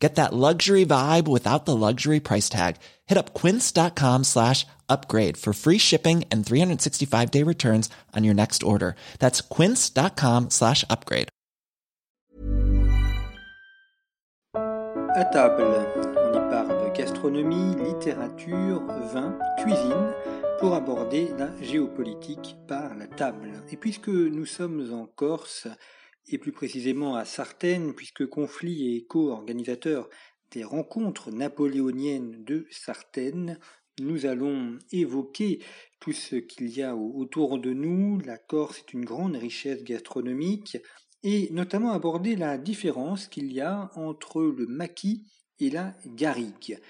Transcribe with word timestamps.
Get 0.00 0.14
that 0.14 0.32
luxury 0.32 0.86
vibe 0.86 1.28
without 1.28 1.66
the 1.66 1.76
luxury 1.76 2.20
price 2.20 2.48
tag. 2.48 2.76
Hit 3.06 3.18
up 3.18 3.34
quince.com 3.34 4.24
slash 4.24 4.66
upgrade 4.88 5.36
for 5.36 5.52
free 5.52 5.78
shipping 5.78 6.24
and 6.30 6.44
365 6.44 7.30
day 7.30 7.42
returns 7.44 7.90
on 8.16 8.24
your 8.24 8.34
next 8.34 8.62
order. 8.62 8.96
That's 9.18 9.42
quince.com 9.42 10.50
slash 10.50 10.84
upgrade. 10.88 11.28
À 15.16 15.24
table, 15.32 15.86
on 16.16 16.34
y 16.34 16.50
parle 16.50 16.92
gastronomie, 16.94 17.74
littérature, 17.84 18.80
vin, 19.12 19.36
cuisine 19.58 20.14
pour 20.60 20.74
aborder 20.74 21.30
la 21.36 21.48
géopolitique 21.60 22.56
par 22.68 22.94
la 22.96 23.06
table. 23.06 23.62
Et 23.70 23.76
puisque 23.76 24.08
nous 24.08 24.46
sommes 24.46 24.92
en 24.92 25.06
Corse, 25.06 25.66
et 26.30 26.38
plus 26.38 26.52
précisément 26.52 27.16
à 27.16 27.24
Sartène, 27.24 27.94
puisque 27.94 28.26
Conflit 28.26 28.96
est 28.96 29.06
co-organisateur 29.06 30.08
des 30.52 30.64
rencontres 30.64 31.30
napoléoniennes 31.30 32.42
de 32.44 32.66
Sartène, 32.70 33.58
nous 34.00 34.26
allons 34.26 34.78
évoquer 34.92 35.60
tout 36.00 36.12
ce 36.12 36.36
qu'il 36.36 36.70
y 36.70 36.82
a 36.82 36.96
autour 36.96 37.58
de 37.58 37.72
nous. 37.72 38.18
La 38.24 38.38
Corse 38.38 38.78
est 38.78 38.92
une 38.94 39.04
grande 39.04 39.36
richesse 39.36 39.84
gastronomique 39.84 40.78
et 41.22 41.50
notamment 41.52 41.92
aborder 41.92 42.34
la 42.34 42.56
différence 42.56 43.26
qu'il 43.26 43.52
y 43.52 43.60
a 43.60 43.90
entre 43.94 44.42
le 44.42 44.66
maquis 44.66 45.26
et 45.58 45.68
la 45.68 45.94
garrigue. 46.06 46.80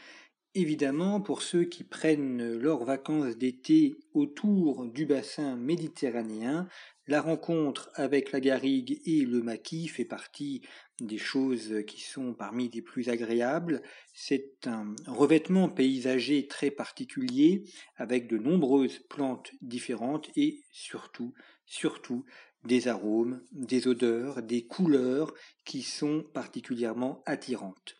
Évidemment, 0.55 1.21
pour 1.21 1.43
ceux 1.43 1.65
qui 1.65 1.85
prennent 1.85 2.57
leurs 2.59 2.85
vacances 2.85 3.37
d'été 3.37 3.97
autour 4.15 4.87
du 4.87 5.07
bassin 5.07 5.57
méditerranéen, 5.57 6.69
la 7.11 7.21
rencontre 7.21 7.91
avec 7.95 8.31
la 8.31 8.39
garrigue 8.39 9.01
et 9.05 9.25
le 9.25 9.43
maquis 9.43 9.89
fait 9.89 10.05
partie 10.05 10.63
des 11.01 11.19
choses 11.19 11.83
qui 11.85 12.01
sont 12.01 12.35
parmi 12.35 12.71
les 12.71 12.83
plus 12.83 13.09
agréables. 13.09 13.83
C'est 14.15 14.53
un 14.67 14.95
revêtement 15.09 15.69
paysager 15.69 16.47
très 16.47 16.71
particulier 16.71 17.65
avec 17.97 18.29
de 18.29 18.39
nombreuses 18.39 19.01
plantes 19.09 19.51
différentes 19.61 20.31
et 20.37 20.61
surtout, 20.71 21.35
surtout 21.67 22.25
des 22.65 22.87
arômes, 22.87 23.43
des 23.51 23.89
odeurs, 23.89 24.41
des 24.41 24.67
couleurs 24.67 25.35
qui 25.65 25.83
sont 25.83 26.23
particulièrement 26.33 27.25
attirantes. 27.27 28.00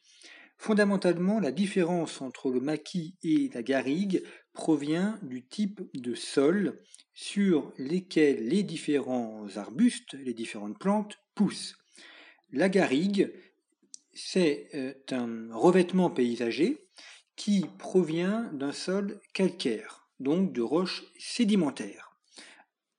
Fondamentalement, 0.61 1.41
la 1.41 1.53
différence 1.53 2.21
entre 2.21 2.51
le 2.51 2.61
maquis 2.61 3.17
et 3.23 3.49
la 3.55 3.63
garrigue 3.63 4.23
provient 4.53 5.19
du 5.23 5.43
type 5.43 5.81
de 5.95 6.15
sol 6.15 6.83
sur 7.15 7.73
lesquels 7.79 8.47
les 8.47 8.63
différents 8.63 9.47
arbustes, 9.57 10.13
les 10.13 10.35
différentes 10.35 10.79
plantes 10.79 11.17
poussent. 11.35 11.79
La 12.53 12.69
garrigue, 12.69 13.33
c'est 14.13 14.69
euh, 14.75 14.93
un 15.13 15.49
revêtement 15.51 16.11
paysager 16.11 16.91
qui 17.37 17.65
provient 17.79 18.51
d'un 18.53 18.73
sol 18.73 19.19
calcaire, 19.33 20.11
donc 20.19 20.53
de 20.53 20.61
roches 20.61 21.05
sédimentaires, 21.19 22.15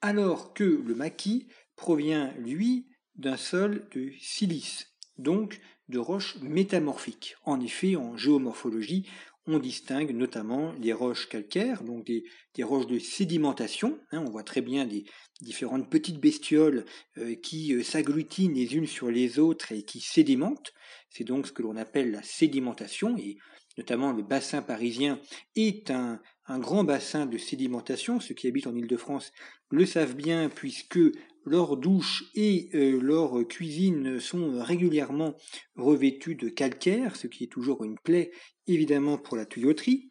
alors 0.01 0.55
que 0.55 0.63
le 0.63 0.95
maquis 0.95 1.47
provient, 1.75 2.33
lui, 2.39 2.87
d'un 3.17 3.37
sol 3.37 3.87
de 3.93 4.11
silice, 4.19 4.87
donc 5.19 5.61
roches 5.99 6.37
métamorphiques. 6.41 7.35
En 7.43 7.59
effet, 7.59 7.95
en 7.95 8.17
géomorphologie, 8.17 9.05
on 9.47 9.59
distingue 9.59 10.11
notamment 10.11 10.73
les 10.79 10.93
roches 10.93 11.27
calcaires, 11.27 11.83
donc 11.83 12.05
des, 12.05 12.23
roches 12.63 12.87
de 12.87 12.99
sédimentation. 12.99 13.99
Hein, 14.11 14.23
on 14.25 14.29
voit 14.29 14.43
très 14.43 14.61
bien 14.61 14.85
des 14.85 15.05
différentes 15.41 15.89
petites 15.89 16.19
bestioles 16.19 16.85
euh, 17.17 17.35
qui 17.35 17.73
euh, 17.73 17.83
s'agglutinent 17.83 18.53
les 18.53 18.75
unes 18.75 18.85
sur 18.85 19.09
les 19.09 19.39
autres 19.39 19.71
et 19.71 19.83
qui 19.83 19.99
sédimentent. 19.99 20.73
C'est 21.09 21.23
donc 21.23 21.47
ce 21.47 21.51
que 21.51 21.63
l'on 21.63 21.75
appelle 21.75 22.11
la 22.11 22.21
sédimentation, 22.21 23.17
et 23.17 23.37
notamment 23.77 24.11
le 24.11 24.21
bassin 24.21 24.61
parisien 24.61 25.19
est 25.55 25.89
un, 25.89 26.21
un 26.51 26.59
grand 26.59 26.83
bassin 26.83 27.25
de 27.25 27.37
sédimentation. 27.37 28.19
Ceux 28.19 28.35
qui 28.35 28.47
habitent 28.47 28.67
en 28.67 28.75
Île-de-France 28.75 29.31
le 29.69 29.85
savent 29.85 30.15
bien 30.15 30.49
puisque 30.49 30.99
leurs 31.45 31.77
douches 31.77 32.25
et 32.35 32.69
euh, 32.73 32.99
leurs 33.01 33.47
cuisines 33.47 34.19
sont 34.19 34.59
régulièrement 34.61 35.35
revêtues 35.75 36.35
de 36.35 36.49
calcaire, 36.49 37.15
ce 37.15 37.27
qui 37.27 37.45
est 37.45 37.51
toujours 37.51 37.83
une 37.83 37.97
plaie 37.97 38.31
évidemment 38.67 39.17
pour 39.17 39.37
la 39.37 39.45
tuyauterie, 39.45 40.10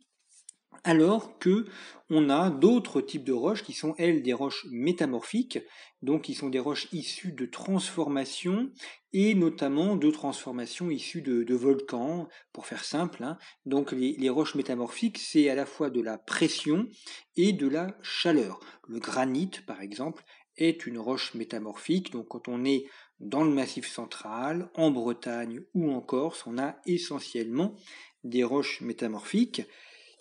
alors 0.84 1.38
que 1.38 1.66
on 2.10 2.28
a 2.28 2.50
d'autres 2.50 3.00
types 3.00 3.24
de 3.24 3.32
roches 3.32 3.62
qui 3.62 3.72
sont 3.72 3.94
elles 3.96 4.22
des 4.22 4.32
roches 4.32 4.66
métamorphiques, 4.70 5.60
donc 6.02 6.22
qui 6.22 6.34
sont 6.34 6.48
des 6.48 6.58
roches 6.58 6.88
issues 6.92 7.32
de 7.32 7.46
transformations 7.46 8.70
et 9.12 9.34
notamment 9.34 9.94
de 9.94 10.10
transformations 10.10 10.90
issues 10.90 11.22
de, 11.22 11.54
volcans, 11.54 12.28
pour 12.52 12.66
faire 12.66 12.84
simple. 12.84 13.22
Hein. 13.22 13.38
Donc 13.64 13.92
les, 13.92 14.16
les 14.18 14.28
roches 14.28 14.56
métamorphiques, 14.56 15.18
c'est 15.18 15.48
à 15.48 15.54
la 15.54 15.66
fois 15.66 15.88
de 15.88 16.00
la 16.00 16.18
pression 16.18 16.88
et 17.36 17.52
de 17.52 17.68
la 17.68 17.96
chaleur. 18.02 18.58
Le 18.88 18.98
granit, 18.98 19.50
par 19.66 19.80
exemple, 19.80 20.24
est 20.56 20.86
une 20.86 20.98
roche 20.98 21.34
métamorphique. 21.34 22.12
Donc 22.12 22.28
quand 22.28 22.48
on 22.48 22.64
est 22.64 22.86
dans 23.20 23.44
le 23.44 23.50
massif 23.50 23.86
central, 23.88 24.70
en 24.74 24.90
Bretagne 24.90 25.62
ou 25.74 25.92
en 25.92 26.00
Corse, 26.00 26.44
on 26.46 26.58
a 26.58 26.76
essentiellement 26.86 27.76
des 28.24 28.44
roches 28.44 28.80
métamorphiques 28.80 29.62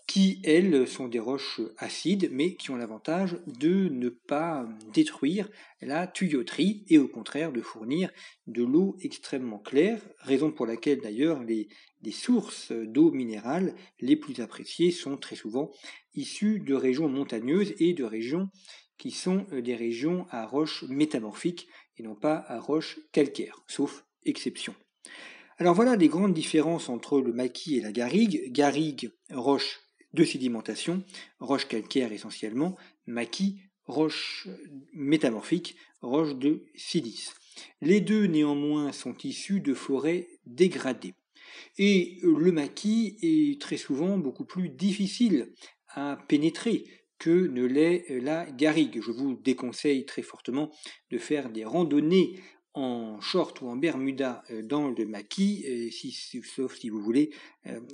qui, 0.10 0.42
elles, 0.44 0.88
sont 0.88 1.08
des 1.08 1.20
roches 1.20 1.62
acides, 1.78 2.30
mais 2.32 2.56
qui 2.56 2.72
ont 2.72 2.76
l'avantage 2.76 3.38
de 3.46 3.90
ne 3.90 4.10
pas 4.10 4.68
détruire 4.92 5.48
la 5.82 6.08
tuyauterie 6.08 6.84
et 6.88 6.98
au 6.98 7.08
contraire 7.08 7.52
de 7.52 7.62
fournir 7.62 8.10
de 8.48 8.64
l'eau 8.64 8.98
extrêmement 9.02 9.60
claire, 9.60 10.02
raison 10.18 10.52
pour 10.52 10.66
laquelle 10.66 11.00
d'ailleurs 11.00 11.44
les, 11.44 11.70
sources 12.12 12.72
d'eau 12.72 13.12
minérale 13.12 13.76
les 14.00 14.16
plus 14.16 14.40
appréciées 14.40 14.90
sont 14.90 15.16
très 15.16 15.36
souvent 15.36 15.70
issues 16.16 16.60
de 16.60 16.74
régions 16.74 17.08
montagneuses 17.08 17.76
et 17.78 17.94
de 17.94 18.04
régions 18.04 18.50
qui 18.98 19.12
sont 19.12 19.46
euh, 19.52 19.62
des 19.62 19.76
régions 19.76 20.26
à 20.32 20.48
roches 20.48 20.86
métamorphiques 20.90 21.68
et 21.98 22.04
non 22.04 22.16
pas 22.16 22.44
à 22.48 22.60
roches 22.60 23.00
calcaires, 23.12 23.64
sauf 23.68 24.06
exception. 24.26 24.74
Alors 25.60 25.76
voilà 25.76 25.96
les 25.96 26.08
grandes 26.08 26.34
différences 26.34 26.90
entre 26.90 27.22
le 27.22 27.32
maquis 27.32 27.78
et 27.78 27.82
la 27.82 27.92
garrigue. 27.92 28.52
Garrigue, 28.52 29.12
roche 29.30 29.82
de 30.14 30.24
sédimentation, 30.24 31.04
roche 31.40 31.68
calcaire 31.68 32.12
essentiellement, 32.12 32.78
maquis, 33.06 33.62
roche 33.86 34.48
métamorphique, 34.94 35.76
roche 36.02 36.36
de 36.36 36.66
silice. 36.76 37.34
Les 37.82 38.02
deux 38.02 38.26
néanmoins 38.26 38.92
sont 38.92 39.16
issus 39.24 39.60
de 39.60 39.74
forêts 39.74 40.28
dégradées. 40.46 41.14
Et 41.78 42.20
le 42.24 42.52
maquis 42.52 43.18
est 43.22 43.62
très 43.62 43.78
souvent 43.78 44.18
beaucoup 44.18 44.46
plus 44.46 44.70
difficile 44.70 45.54
à 45.90 46.18
pénétrer 46.28 46.86
que 47.18 47.48
ne 47.48 47.66
l'est 47.66 48.06
la 48.22 48.50
garrigue. 48.50 49.02
Je 49.02 49.12
vous 49.12 49.36
déconseille 49.36 50.06
très 50.06 50.22
fortement 50.22 50.72
de 51.12 51.18
faire 51.18 51.50
des 51.50 51.66
randonnées 51.66 52.40
en 52.74 53.20
short 53.22 53.62
ou 53.62 53.68
en 53.68 53.76
bermuda 53.76 54.44
euh, 54.52 54.62
dans 54.62 54.90
le 54.90 55.06
maquis, 55.06 55.66
euh, 55.68 56.42
sauf 56.44 56.78
si 56.78 56.90
vous 56.90 57.02
voulez 57.02 57.32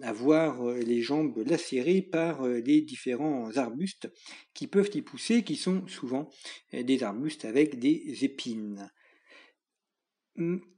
avoir 0.02 0.64
les 0.74 1.02
jambes 1.02 1.38
lacérées 1.46 2.02
par 2.02 2.48
les 2.48 2.82
différents 2.82 3.56
arbustes 3.58 4.10
qui 4.54 4.68
peuvent 4.68 4.92
y 4.94 5.02
pousser, 5.02 5.44
qui 5.44 5.56
sont 5.56 5.86
souvent 5.88 6.30
des 6.72 7.04
arbustes 7.04 7.46
avec 7.46 7.80
des 7.80 8.24
épines. 8.24 8.90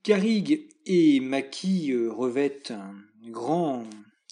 Garrigue 0.03 0.67
et 0.85 1.19
maquis 1.19 1.93
revêtent 1.95 2.71
un 2.71 2.95
grand 3.29 3.87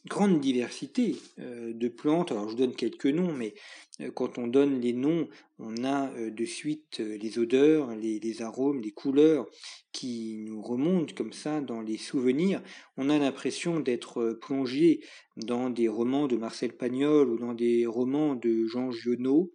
grande 0.08 0.40
diversité 0.40 1.16
euh, 1.40 1.74
de 1.74 1.88
plantes. 1.88 2.32
Alors 2.32 2.50
je 2.50 2.56
donne 2.56 2.76
quelques 2.76 3.08
noms, 3.08 3.34
mais 3.34 3.54
euh, 4.02 4.12
quand 4.12 4.38
on 4.38 4.48
donne 4.48 4.80
les 4.80 4.94
noms, 4.94 5.28
on 5.58 5.84
a 5.84 6.12
euh, 6.12 6.30
de 6.30 6.46
suite 6.46 7.00
les 7.00 7.40
odeurs, 7.40 7.96
les, 7.96 8.42
arômes, 8.42 8.82
les 8.82 8.92
couleurs 8.92 9.48
qui 9.92 10.38
nous 10.38 10.62
remontent 10.62 11.14
comme 11.16 11.34
ça 11.34 11.62
dans 11.62 11.82
les 11.82 11.98
souvenirs. 11.98 12.62
On 12.98 13.10
a 13.10 13.18
l'impression 13.18 13.80
d'être 13.80 14.38
plongé 14.42 15.02
dans 15.38 15.70
des 15.70 15.88
romans 15.88 16.28
de 16.28 16.38
Marcel 16.38 16.74
Pagnol 16.74 17.30
ou 17.30 17.38
dans 17.40 17.54
des 17.54 17.86
romans 17.86 18.36
de 18.36 18.66
Jean 18.68 18.92
Giono. 18.92 19.52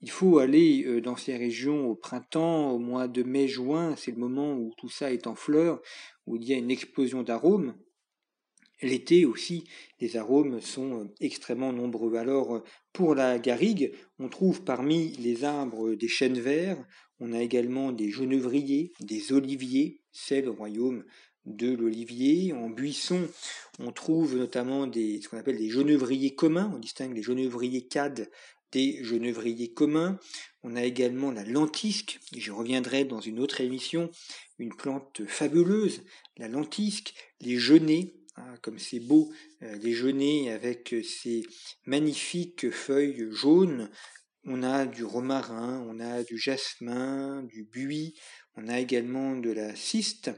Il 0.00 0.10
faut 0.10 0.38
aller 0.38 1.00
dans 1.00 1.16
ces 1.16 1.36
régions 1.36 1.88
au 1.88 1.96
printemps, 1.96 2.70
au 2.70 2.78
mois 2.78 3.08
de 3.08 3.24
mai-juin, 3.24 3.96
c'est 3.96 4.12
le 4.12 4.16
moment 4.16 4.54
où 4.54 4.72
tout 4.76 4.88
ça 4.88 5.12
est 5.12 5.26
en 5.26 5.34
fleurs, 5.34 5.82
où 6.26 6.36
il 6.36 6.44
y 6.44 6.54
a 6.54 6.56
une 6.56 6.70
explosion 6.70 7.24
d'arômes. 7.24 7.74
L'été 8.80 9.24
aussi, 9.24 9.64
les 10.00 10.16
arômes 10.16 10.60
sont 10.60 11.00
euh, 11.00 11.04
extrêmement 11.20 11.72
nombreux. 11.72 12.14
Alors, 12.16 12.56
euh, 12.56 12.64
pour 12.92 13.14
la 13.14 13.38
garrigue, 13.38 13.92
on 14.18 14.28
trouve 14.28 14.62
parmi 14.62 15.08
les 15.16 15.44
arbres 15.44 15.94
des 15.94 16.08
chênes 16.08 16.40
verts, 16.40 16.82
On 17.20 17.32
a 17.32 17.42
également 17.42 17.90
des 17.90 18.10
genévriers, 18.10 18.92
des 19.00 19.32
oliviers, 19.32 20.00
c'est 20.12 20.40
le 20.40 20.50
royaume 20.50 21.04
de 21.46 21.74
l'olivier. 21.74 22.52
En 22.52 22.70
buisson, 22.70 23.28
on 23.80 23.90
trouve 23.90 24.36
notamment 24.36 24.86
des, 24.86 25.20
ce 25.20 25.28
qu'on 25.28 25.38
appelle 25.38 25.58
des 25.58 25.70
genévriers 25.70 26.36
communs. 26.36 26.70
On 26.72 26.78
distingue 26.78 27.16
les 27.16 27.22
genévriers 27.22 27.88
cades 27.88 28.30
des 28.72 29.02
genévriers 29.02 29.72
communs. 29.72 30.18
On 30.62 30.76
a 30.76 30.84
également 30.84 31.30
la 31.30 31.44
lentisque, 31.44 32.20
j'y 32.32 32.50
reviendrai 32.50 33.04
dans 33.04 33.20
une 33.20 33.38
autre 33.38 33.60
émission, 33.60 34.10
une 34.58 34.74
plante 34.74 35.22
fabuleuse, 35.26 36.02
la 36.36 36.48
lentisque, 36.48 37.14
les 37.40 37.56
genêts, 37.56 38.14
hein, 38.38 38.54
comme 38.62 38.78
c'est 38.78 39.00
beau, 39.00 39.32
euh, 39.62 39.94
genêts 39.94 40.50
avec 40.50 40.94
ces 41.02 41.42
magnifiques 41.84 42.70
feuilles 42.70 43.28
jaunes. 43.30 43.90
On 44.44 44.62
a 44.62 44.86
du 44.86 45.04
romarin, 45.04 45.84
on 45.88 46.00
a 46.00 46.22
du 46.22 46.38
jasmin, 46.38 47.42
du 47.42 47.64
buis, 47.64 48.14
on 48.60 48.66
a 48.68 48.80
également 48.80 49.36
de 49.36 49.50
la 49.50 49.76
cyste. 49.76 50.30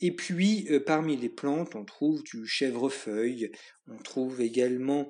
Et 0.00 0.14
puis, 0.14 0.66
euh, 0.70 0.80
parmi 0.80 1.16
les 1.16 1.28
plantes, 1.28 1.74
on 1.74 1.84
trouve 1.84 2.22
du 2.24 2.46
chèvrefeuille, 2.46 3.50
on 3.86 3.96
trouve 3.98 4.40
également 4.40 5.08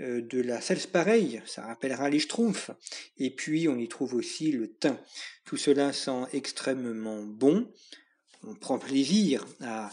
euh, 0.00 0.20
de 0.20 0.40
la 0.40 0.60
salse-pareille, 0.60 1.42
ça 1.46 1.66
rappellera 1.66 2.10
les 2.10 2.20
schtroumpfs. 2.20 2.70
Et 3.16 3.34
puis, 3.34 3.68
on 3.68 3.78
y 3.78 3.88
trouve 3.88 4.14
aussi 4.14 4.52
le 4.52 4.72
thym. 4.72 4.96
Tout 5.44 5.56
cela 5.56 5.92
sent 5.92 6.24
extrêmement 6.32 7.22
bon. 7.22 7.72
On 8.42 8.54
prend 8.54 8.78
plaisir 8.78 9.46
à 9.60 9.90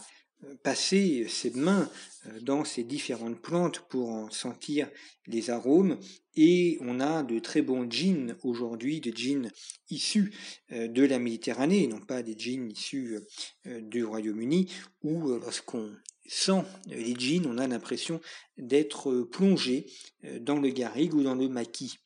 passer 0.62 1.26
ses 1.28 1.50
mains 1.50 1.90
euh, 2.26 2.40
dans 2.40 2.64
ces 2.64 2.84
différentes 2.84 3.40
plantes 3.40 3.80
pour 3.88 4.10
en 4.10 4.30
sentir 4.30 4.88
les 5.26 5.50
arômes 5.50 5.98
et 6.34 6.78
on 6.80 7.00
a 7.00 7.22
de 7.22 7.38
très 7.38 7.62
bons 7.62 7.90
jeans 7.90 8.36
aujourd'hui, 8.42 9.00
des 9.00 9.12
jeans 9.14 9.50
issus 9.90 10.32
euh, 10.72 10.88
de 10.88 11.04
la 11.04 11.18
Méditerranée, 11.18 11.86
non 11.86 12.00
pas 12.00 12.22
des 12.22 12.36
jeans 12.38 12.70
issus 12.70 13.18
euh, 13.66 13.80
du 13.80 14.04
Royaume-Uni, 14.04 14.72
où 15.02 15.28
lorsqu'on 15.28 15.94
sent 16.26 16.62
les 16.86 17.14
jeans, 17.18 17.46
on 17.46 17.58
a 17.58 17.66
l'impression 17.66 18.20
d'être 18.56 19.22
plongé 19.24 19.86
dans 20.40 20.60
le 20.60 20.70
garrigue 20.70 21.14
ou 21.14 21.22
dans 21.22 21.34
le 21.34 21.48
maquis. 21.48 21.98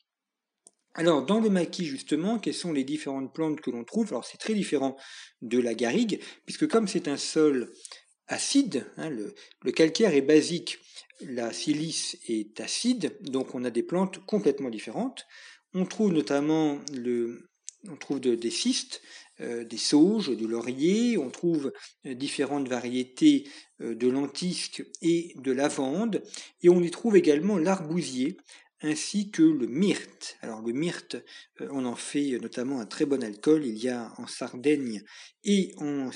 Alors, 0.94 1.26
dans 1.26 1.40
le 1.40 1.50
maquis, 1.50 1.84
justement, 1.84 2.38
quelles 2.38 2.54
sont 2.54 2.72
les 2.72 2.82
différentes 2.82 3.34
plantes 3.34 3.60
que 3.60 3.70
l'on 3.70 3.84
trouve? 3.84 4.08
Alors, 4.08 4.24
c'est 4.24 4.38
très 4.38 4.54
différent 4.54 4.96
de 5.42 5.58
la 5.58 5.74
garrigue, 5.74 6.20
puisque 6.46 6.66
comme 6.66 6.88
c'est 6.88 7.06
un 7.06 7.18
sol 7.18 7.70
acide. 8.28 8.86
Hein, 8.96 9.10
le, 9.10 9.72
calcaire 9.72 10.14
est 10.14 10.22
basique, 10.22 10.78
la 11.20 11.52
silice 11.52 12.18
est 12.28 12.60
acide, 12.60 13.16
donc 13.22 13.54
on 13.54 13.64
a 13.64 13.70
des 13.70 13.82
plantes 13.82 14.24
complètement 14.26 14.70
différentes. 14.70 15.26
On 15.74 15.84
trouve 15.84 16.12
notamment 16.12 16.78
des 16.92 18.50
cystes, 18.50 19.02
euh, 19.40 19.64
des 19.64 19.76
sauges, 19.76 20.34
du 20.34 20.46
laurier, 20.46 21.18
on 21.18 21.28
trouve 21.28 21.72
euh, 22.06 22.14
différentes 22.14 22.68
variétés 22.68 23.46
euh, 23.82 23.94
de 23.94 24.08
lentisques 24.08 24.82
et 25.02 25.34
de 25.36 25.52
lavande, 25.52 26.22
et 26.62 26.70
on 26.70 26.80
y 26.80 26.90
trouve 26.90 27.16
également 27.16 27.58
l'arbousier, 27.58 28.38
ainsi 28.82 29.30
que 29.30 29.42
le 29.42 29.66
myrte. 29.66 30.36
Alors 30.42 30.60
le 30.60 30.72
myrte, 30.72 31.16
euh, 31.60 31.68
on 31.70 31.84
en 31.84 31.96
fait 31.96 32.38
notamment 32.38 32.80
un 32.80 32.86
très 32.86 33.06
bon 33.06 33.22
alcool. 33.22 33.64
Il 33.64 33.78
y 33.78 33.88
a 33.88 34.12
en 34.18 34.26
Sardaigne 34.26 35.02
et 35.44 35.72
en, 35.78 36.10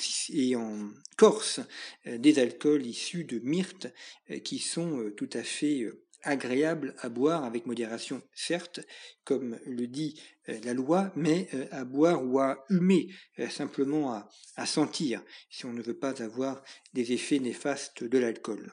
Corse 1.17 1.61
euh, 2.07 2.19
des 2.19 2.39
alcools 2.39 2.87
issus 2.87 3.25
de 3.25 3.39
myrte 3.41 3.89
euh, 4.31 4.39
qui 4.39 4.59
sont 4.59 5.11
tout 5.17 5.31
à 5.33 5.43
fait 5.43 5.87
agréables 6.23 6.95
à 6.99 7.09
boire 7.09 7.45
avec 7.45 7.65
modération, 7.65 8.23
certes, 8.35 8.81
comme 9.25 9.59
le 9.65 9.87
dit 9.87 10.21
la 10.47 10.75
loi, 10.75 11.11
mais 11.17 11.49
à 11.71 11.87
boire 11.87 12.23
ou 12.23 12.41
à 12.41 12.63
humer, 12.69 13.09
simplement 13.49 14.29
à 14.57 14.67
sentir, 14.67 15.25
si 15.49 15.65
on 15.65 15.73
ne 15.73 15.81
veut 15.81 15.99
pas 15.99 16.23
avoir 16.23 16.63
des 16.93 17.13
effets 17.13 17.39
néfastes 17.39 18.05
de 18.05 18.19
l'alcool. 18.19 18.71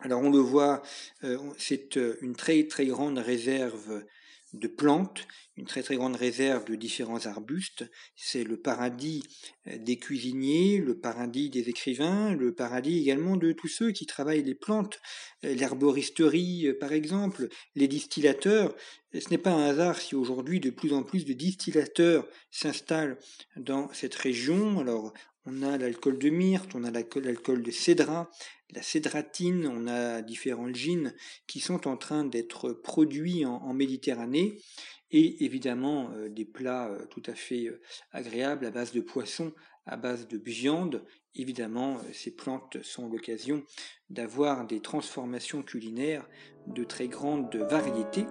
Alors 0.00 0.22
on 0.22 0.30
le 0.30 0.38
voit, 0.38 0.82
euh, 1.22 1.38
c'est 1.56 1.96
euh, 1.96 2.16
une 2.20 2.34
très 2.34 2.66
très 2.66 2.86
grande 2.86 3.18
réserve 3.18 4.04
de 4.52 4.68
plantes, 4.68 5.26
une 5.56 5.66
très 5.66 5.82
très 5.82 5.96
grande 5.96 6.16
réserve 6.16 6.64
de 6.64 6.74
différents 6.74 7.26
arbustes. 7.26 7.84
C'est 8.16 8.44
le 8.44 8.56
paradis 8.56 9.22
euh, 9.68 9.78
des 9.78 9.96
cuisiniers, 9.96 10.78
le 10.78 10.98
paradis 10.98 11.48
des 11.48 11.68
écrivains, 11.68 12.34
le 12.34 12.52
paradis 12.52 12.98
également 12.98 13.36
de 13.36 13.52
tous 13.52 13.68
ceux 13.68 13.92
qui 13.92 14.04
travaillent 14.04 14.42
les 14.42 14.56
plantes, 14.56 15.00
l'herboristerie 15.42 16.72
par 16.80 16.92
exemple, 16.92 17.48
les 17.76 17.88
distillateurs. 17.88 18.74
Ce 19.12 19.30
n'est 19.30 19.38
pas 19.38 19.52
un 19.52 19.68
hasard 19.68 20.00
si 20.00 20.16
aujourd'hui 20.16 20.58
de 20.58 20.70
plus 20.70 20.92
en 20.92 21.04
plus 21.04 21.24
de 21.24 21.32
distillateurs 21.34 22.26
s'installent 22.50 23.16
dans 23.56 23.92
cette 23.92 24.16
région. 24.16 24.80
Alors 24.80 25.14
on 25.46 25.62
a 25.62 25.76
l'alcool 25.76 26.18
de 26.18 26.30
myrte, 26.30 26.74
on 26.74 26.84
a 26.84 26.90
l'alcool 26.90 27.62
de 27.62 27.70
cédra, 27.70 28.30
la 28.74 28.82
cédratine, 28.82 29.66
on 29.66 29.86
a 29.86 30.22
différents 30.22 30.72
gins 30.72 31.12
qui 31.46 31.60
sont 31.60 31.86
en 31.86 31.96
train 31.96 32.24
d'être 32.24 32.72
produits 32.72 33.44
en, 33.44 33.72
Méditerranée 33.74 34.58
et 35.10 35.44
évidemment 35.44 36.10
euh, 36.14 36.28
des 36.28 36.44
plats 36.44 36.88
euh, 36.88 37.06
tout 37.06 37.22
à 37.26 37.34
fait 37.34 37.66
euh, 37.66 37.80
agréables 38.12 38.66
à 38.66 38.70
base 38.70 38.92
de 38.92 39.00
poisson, 39.00 39.52
à 39.86 39.96
base 39.96 40.26
de 40.28 40.38
viande. 40.38 41.04
Évidemment, 41.34 41.98
ces 42.12 42.30
plantes 42.30 42.82
sont 42.82 43.08
l'occasion 43.08 43.64
d'avoir 44.08 44.66
des 44.66 44.80
transformations 44.80 45.62
culinaires 45.62 46.28
de 46.68 46.84
très 46.84 47.08
grande 47.08 47.54
variété 47.56 48.24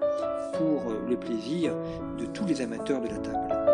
pour 0.57 0.89
le 0.93 1.19
plaisir 1.19 1.75
de 2.17 2.25
tous 2.25 2.45
les 2.45 2.61
amateurs 2.61 3.01
de 3.01 3.09
la 3.09 3.17
table. 3.17 3.72